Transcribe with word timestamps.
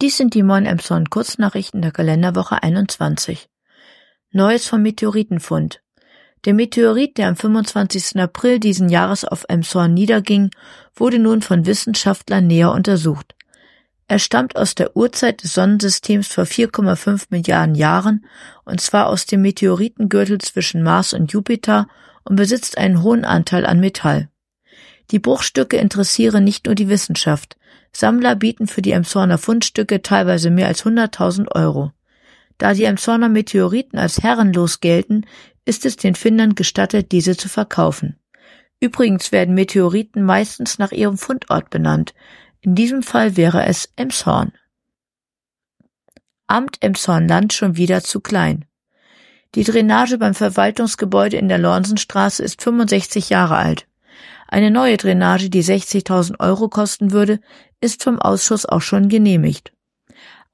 Dies 0.00 0.16
sind 0.16 0.34
die 0.34 0.44
Moin 0.44 0.64
Emshorn 0.64 1.10
Kurznachrichten 1.10 1.82
der 1.82 1.90
Kalenderwoche 1.90 2.62
21. 2.62 3.48
Neues 4.30 4.68
vom 4.68 4.80
Meteoritenfund. 4.82 5.82
Der 6.44 6.54
Meteorit, 6.54 7.18
der 7.18 7.26
am 7.26 7.34
25. 7.34 8.16
April 8.20 8.60
diesen 8.60 8.90
Jahres 8.90 9.24
auf 9.24 9.44
Emshorn 9.48 9.94
niederging, 9.94 10.52
wurde 10.94 11.18
nun 11.18 11.42
von 11.42 11.66
Wissenschaftlern 11.66 12.46
näher 12.46 12.70
untersucht. 12.70 13.34
Er 14.06 14.20
stammt 14.20 14.54
aus 14.54 14.76
der 14.76 14.96
Urzeit 14.96 15.42
des 15.42 15.54
Sonnensystems 15.54 16.28
vor 16.28 16.44
4,5 16.44 17.24
Milliarden 17.30 17.74
Jahren, 17.74 18.24
und 18.64 18.80
zwar 18.80 19.08
aus 19.08 19.26
dem 19.26 19.42
Meteoritengürtel 19.42 20.38
zwischen 20.38 20.84
Mars 20.84 21.12
und 21.12 21.32
Jupiter 21.32 21.88
und 22.22 22.36
besitzt 22.36 22.78
einen 22.78 23.02
hohen 23.02 23.24
Anteil 23.24 23.66
an 23.66 23.80
Metall. 23.80 24.28
Die 25.10 25.18
Bruchstücke 25.18 25.76
interessieren 25.76 26.44
nicht 26.44 26.66
nur 26.66 26.76
die 26.76 26.88
Wissenschaft. 26.88 27.57
Sammler 27.92 28.36
bieten 28.36 28.66
für 28.66 28.82
die 28.82 28.92
Emshorner 28.92 29.38
Fundstücke 29.38 30.02
teilweise 30.02 30.50
mehr 30.50 30.66
als 30.66 30.84
100.000 30.84 31.50
Euro. 31.54 31.92
Da 32.58 32.74
die 32.74 32.84
Emshorner 32.84 33.28
Meteoriten 33.28 33.98
als 33.98 34.22
herrenlos 34.22 34.80
gelten, 34.80 35.24
ist 35.64 35.86
es 35.86 35.96
den 35.96 36.14
Findern 36.14 36.54
gestattet, 36.54 37.12
diese 37.12 37.36
zu 37.36 37.48
verkaufen. 37.48 38.16
Übrigens 38.80 39.32
werden 39.32 39.54
Meteoriten 39.54 40.22
meistens 40.22 40.78
nach 40.78 40.92
ihrem 40.92 41.18
Fundort 41.18 41.70
benannt. 41.70 42.14
In 42.60 42.74
diesem 42.74 43.02
Fall 43.02 43.36
wäre 43.36 43.64
es 43.66 43.92
Emshorn. 43.96 44.52
Amt 46.46 46.78
Emshorn-Land 46.80 47.52
schon 47.52 47.76
wieder 47.76 48.02
zu 48.02 48.20
klein. 48.20 48.64
Die 49.54 49.64
Drainage 49.64 50.18
beim 50.18 50.34
Verwaltungsgebäude 50.34 51.36
in 51.36 51.48
der 51.48 51.58
Lornsenstraße 51.58 52.42
ist 52.42 52.62
65 52.62 53.30
Jahre 53.30 53.56
alt. 53.56 53.87
Eine 54.48 54.70
neue 54.70 54.96
Drainage, 54.96 55.50
die 55.50 55.62
60.000 55.62 56.40
Euro 56.40 56.68
kosten 56.68 57.12
würde, 57.12 57.38
ist 57.80 58.02
vom 58.02 58.18
Ausschuss 58.18 58.64
auch 58.64 58.80
schon 58.80 59.08
genehmigt. 59.08 59.72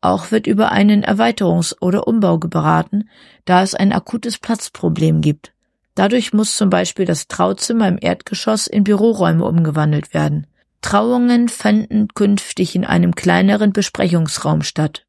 Auch 0.00 0.32
wird 0.32 0.46
über 0.46 0.72
einen 0.72 1.04
Erweiterungs- 1.04 1.76
oder 1.80 2.06
Umbau 2.06 2.36
beraten, 2.36 3.08
da 3.44 3.62
es 3.62 3.74
ein 3.74 3.92
akutes 3.92 4.38
Platzproblem 4.38 5.20
gibt. 5.20 5.54
Dadurch 5.94 6.32
muss 6.32 6.56
zum 6.56 6.70
Beispiel 6.70 7.06
das 7.06 7.28
Trauzimmer 7.28 7.86
im 7.86 7.98
Erdgeschoss 8.00 8.66
in 8.66 8.82
Büroräume 8.84 9.44
umgewandelt 9.44 10.12
werden. 10.12 10.48
Trauungen 10.82 11.48
fänden 11.48 12.08
künftig 12.08 12.74
in 12.74 12.84
einem 12.84 13.14
kleineren 13.14 13.72
Besprechungsraum 13.72 14.62
statt. 14.62 15.03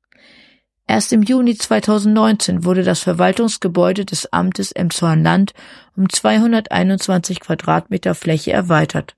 Erst 0.87 1.11
im 1.13 1.23
Juni 1.23 1.57
2019 1.57 2.63
wurde 2.63 2.83
das 2.83 2.99
Verwaltungsgebäude 2.99 4.05
des 4.05 4.31
Amtes 4.31 4.71
Emshorn-Land 4.71 5.53
um 5.95 6.09
221 6.09 7.39
Quadratmeter 7.39 8.13
Fläche 8.13 8.51
erweitert. 8.51 9.15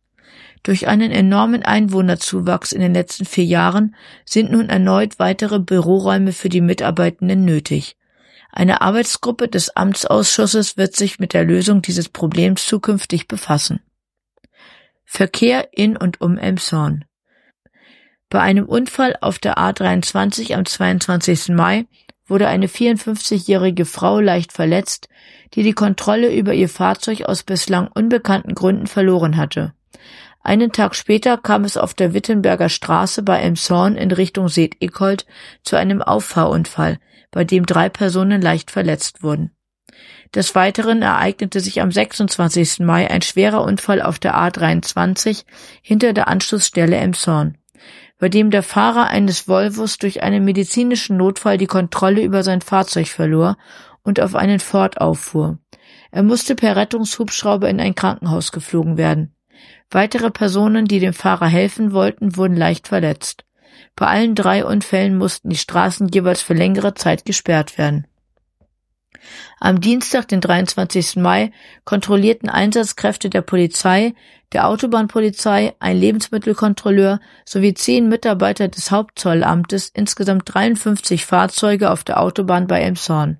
Durch 0.63 0.87
einen 0.87 1.11
enormen 1.11 1.63
Einwohnerzuwachs 1.63 2.71
in 2.71 2.81
den 2.81 2.93
letzten 2.93 3.25
vier 3.25 3.45
Jahren 3.45 3.95
sind 4.25 4.51
nun 4.51 4.69
erneut 4.69 5.19
weitere 5.19 5.59
Büroräume 5.59 6.31
für 6.31 6.49
die 6.49 6.61
Mitarbeitenden 6.61 7.43
nötig. 7.45 7.97
Eine 8.51 8.81
Arbeitsgruppe 8.81 9.49
des 9.49 9.75
Amtsausschusses 9.75 10.77
wird 10.77 10.95
sich 10.95 11.19
mit 11.19 11.33
der 11.33 11.43
Lösung 11.43 11.81
dieses 11.81 12.09
Problems 12.09 12.65
zukünftig 12.65 13.27
befassen. 13.27 13.81
Verkehr 15.05 15.69
in 15.73 15.95
und 15.95 16.21
um 16.21 16.37
Emshorn. 16.37 17.05
Bei 18.29 18.41
einem 18.41 18.65
Unfall 18.65 19.15
auf 19.21 19.39
der 19.39 19.57
A23 19.57 20.53
am 20.53 20.65
22. 20.65 21.49
Mai 21.49 21.85
wurde 22.27 22.49
eine 22.49 22.67
54-jährige 22.67 23.85
Frau 23.85 24.19
leicht 24.19 24.51
verletzt, 24.51 25.07
die 25.53 25.63
die 25.63 25.71
Kontrolle 25.71 26.35
über 26.35 26.53
ihr 26.53 26.67
Fahrzeug 26.67 27.23
aus 27.23 27.43
bislang 27.43 27.87
unbekannten 27.87 28.53
Gründen 28.53 28.87
verloren 28.87 29.37
hatte. 29.37 29.73
Einen 30.43 30.73
Tag 30.73 30.95
später 30.95 31.37
kam 31.37 31.63
es 31.63 31.77
auf 31.77 31.93
der 31.93 32.13
Wittenberger 32.13 32.67
Straße 32.67 33.23
bei 33.23 33.39
Emshorn 33.39 33.95
in 33.95 34.11
Richtung 34.11 34.49
Seet-Eckhold 34.49 35.25
zu 35.63 35.77
einem 35.77 36.01
Auffahrunfall, 36.01 36.99
bei 37.31 37.45
dem 37.45 37.65
drei 37.65 37.87
Personen 37.87 38.41
leicht 38.41 38.71
verletzt 38.71 39.23
wurden. 39.23 39.51
Des 40.35 40.53
Weiteren 40.53 41.01
ereignete 41.01 41.61
sich 41.61 41.79
am 41.79 41.93
26. 41.93 42.79
Mai 42.79 43.09
ein 43.09 43.21
schwerer 43.21 43.63
Unfall 43.63 44.01
auf 44.01 44.19
der 44.19 44.35
A23 44.35 45.45
hinter 45.81 46.11
der 46.11 46.27
Anschlussstelle 46.27 46.97
Emshorn 46.97 47.57
bei 48.19 48.29
dem 48.29 48.49
der 48.49 48.63
Fahrer 48.63 49.07
eines 49.07 49.47
Volvos 49.47 49.97
durch 49.97 50.23
einen 50.23 50.43
medizinischen 50.43 51.17
Notfall 51.17 51.57
die 51.57 51.67
Kontrolle 51.67 52.21
über 52.23 52.43
sein 52.43 52.61
Fahrzeug 52.61 53.07
verlor 53.07 53.57
und 54.03 54.19
auf 54.19 54.35
einen 54.35 54.59
Ford 54.59 54.99
auffuhr. 54.99 55.59
Er 56.11 56.23
musste 56.23 56.55
per 56.55 56.75
Rettungshubschrauber 56.75 57.69
in 57.69 57.79
ein 57.79 57.95
Krankenhaus 57.95 58.51
geflogen 58.51 58.97
werden. 58.97 59.35
Weitere 59.89 60.31
Personen, 60.31 60.85
die 60.85 60.99
dem 60.99 61.13
Fahrer 61.13 61.47
helfen 61.47 61.93
wollten, 61.93 62.35
wurden 62.35 62.57
leicht 62.57 62.87
verletzt. 62.87 63.45
Bei 63.95 64.07
allen 64.07 64.35
drei 64.35 64.65
Unfällen 64.65 65.17
mussten 65.17 65.49
die 65.49 65.57
Straßen 65.57 66.09
jeweils 66.09 66.41
für 66.41 66.53
längere 66.53 66.93
Zeit 66.93 67.25
gesperrt 67.25 67.77
werden. 67.77 68.07
Am 69.59 69.81
Dienstag, 69.81 70.27
den 70.27 70.41
23. 70.41 71.17
Mai, 71.17 71.51
kontrollierten 71.85 72.49
Einsatzkräfte 72.49 73.29
der 73.29 73.41
Polizei, 73.41 74.13
der 74.53 74.67
Autobahnpolizei, 74.67 75.73
ein 75.79 75.97
Lebensmittelkontrolleur 75.97 77.19
sowie 77.45 77.73
zehn 77.73 78.07
Mitarbeiter 78.07 78.67
des 78.67 78.91
Hauptzollamtes 78.91 79.89
insgesamt 79.93 80.43
53 80.45 81.25
Fahrzeuge 81.25 81.91
auf 81.91 82.03
der 82.03 82.21
Autobahn 82.21 82.67
bei 82.67 82.81
Elmshorn. 82.81 83.37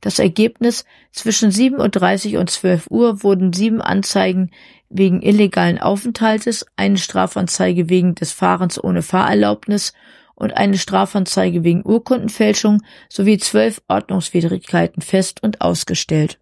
Das 0.00 0.18
Ergebnis 0.18 0.84
zwischen 1.10 1.50
7.30 1.50 2.38
und 2.38 2.50
12 2.50 2.86
Uhr 2.90 3.22
wurden 3.22 3.52
sieben 3.52 3.80
Anzeigen 3.80 4.50
wegen 4.88 5.22
illegalen 5.22 5.78
Aufenthaltes, 5.78 6.66
eine 6.76 6.98
Strafanzeige 6.98 7.88
wegen 7.88 8.14
des 8.14 8.32
Fahrens 8.32 8.82
ohne 8.82 9.02
Fahrerlaubnis 9.02 9.94
und 10.36 10.56
eine 10.56 10.78
Strafanzeige 10.78 11.64
wegen 11.64 11.84
Urkundenfälschung 11.84 12.82
sowie 13.08 13.38
zwölf 13.38 13.82
Ordnungswidrigkeiten 13.88 15.02
fest 15.02 15.42
und 15.42 15.60
ausgestellt. 15.62 16.38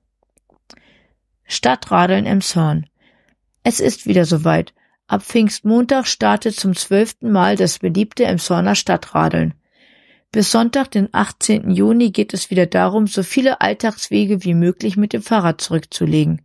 Stadtradeln 1.44 2.27
Emshorn. 2.27 2.87
Es 3.62 3.81
ist 3.81 4.06
wieder 4.06 4.27
soweit. 4.27 4.75
Ab 5.06 5.22
Pfingstmontag 5.22 6.06
startet 6.06 6.56
zum 6.56 6.75
zwölften 6.75 7.31
Mal 7.31 7.56
das 7.56 7.78
beliebte 7.78 8.25
Emshorner 8.25 8.75
Stadtradeln. 8.75 9.55
Bis 10.32 10.50
Sonntag, 10.50 10.91
den 10.91 11.09
18. 11.12 11.71
Juni, 11.71 12.11
geht 12.11 12.34
es 12.34 12.50
wieder 12.50 12.66
darum, 12.66 13.06
so 13.06 13.22
viele 13.22 13.61
Alltagswege 13.61 14.43
wie 14.43 14.55
möglich 14.55 14.97
mit 14.97 15.12
dem 15.12 15.22
Fahrrad 15.22 15.61
zurückzulegen. 15.61 16.43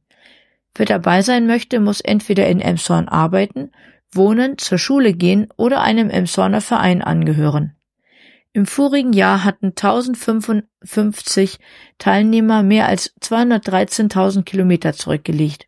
Wer 0.75 0.85
dabei 0.85 1.23
sein 1.23 1.47
möchte, 1.47 1.79
muss 1.79 1.99
entweder 1.99 2.47
in 2.47 2.61
Emshorn 2.61 3.07
arbeiten 3.07 3.71
wohnen, 4.11 4.57
zur 4.57 4.77
Schule 4.77 5.13
gehen 5.13 5.47
oder 5.57 5.81
einem 5.81 6.09
Emshorner 6.09 6.61
Verein 6.61 7.01
angehören. 7.01 7.75
Im 8.51 8.65
vorigen 8.65 9.13
Jahr 9.13 9.43
hatten 9.43 9.67
1055 9.67 11.59
Teilnehmer 11.99 12.63
mehr 12.63 12.87
als 12.87 13.13
213.000 13.21 14.43
Kilometer 14.43 14.93
zurückgelegt. 14.93 15.67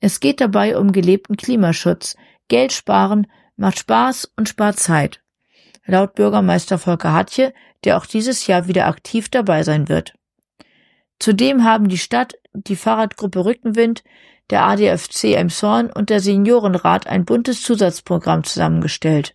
Es 0.00 0.20
geht 0.20 0.40
dabei 0.40 0.76
um 0.78 0.92
gelebten 0.92 1.36
Klimaschutz, 1.36 2.16
Geld 2.48 2.72
sparen, 2.72 3.26
macht 3.56 3.78
Spaß 3.78 4.30
und 4.36 4.48
spart 4.48 4.78
Zeit. 4.78 5.20
Laut 5.84 6.14
Bürgermeister 6.14 6.78
Volker 6.78 7.12
Hatje, 7.12 7.52
der 7.84 7.96
auch 7.96 8.06
dieses 8.06 8.46
Jahr 8.46 8.68
wieder 8.68 8.86
aktiv 8.86 9.28
dabei 9.28 9.62
sein 9.62 9.88
wird. 9.88 10.15
Zudem 11.18 11.64
haben 11.64 11.88
die 11.88 11.98
Stadt, 11.98 12.34
die 12.52 12.76
Fahrradgruppe 12.76 13.44
Rückenwind, 13.44 14.04
der 14.50 14.64
ADFC 14.64 15.34
Emshorn 15.34 15.90
und 15.90 16.10
der 16.10 16.20
Seniorenrat 16.20 17.06
ein 17.06 17.24
buntes 17.24 17.62
Zusatzprogramm 17.62 18.44
zusammengestellt. 18.44 19.34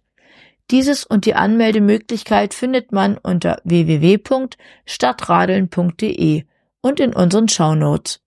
Dieses 0.70 1.04
und 1.04 1.26
die 1.26 1.34
Anmeldemöglichkeit 1.36 2.54
findet 2.54 2.92
man 2.94 3.18
unter 3.18 3.60
www.stadtradeln.de 3.66 6.46
und 6.82 7.00
in 7.02 7.14
unseren 7.14 7.50
Shownotes. 7.50 8.22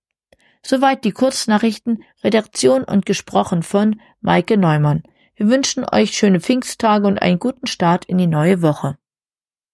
Soweit 0.63 1.05
die 1.05 1.13
Kurznachrichten, 1.13 2.03
Redaktion 2.23 2.85
und 2.85 3.07
gesprochen 3.07 3.63
von 3.63 3.99
Maike 4.21 4.59
Neumann. 4.59 5.05
Wir 5.37 5.49
wünschen 5.49 5.87
euch 5.91 6.13
schöne 6.13 6.41
Pfingsttage 6.41 7.07
und 7.07 7.21
einen 7.21 7.39
guten 7.39 7.67
Start 7.67 8.05
in 8.05 8.19
die 8.19 8.27
neue 8.27 8.61
Woche. 8.63 8.99